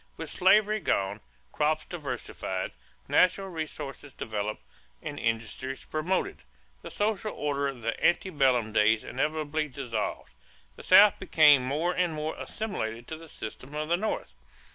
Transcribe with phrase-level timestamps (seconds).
[0.17, 1.19] With slavery gone,
[1.51, 2.71] crops diversified,
[3.07, 4.63] natural resources developed,
[5.03, 6.37] and industries promoted,
[6.81, 10.33] the social order of the ante bellum days inevitably dissolved;
[10.75, 14.33] the South became more and more assimilated to the system of the North.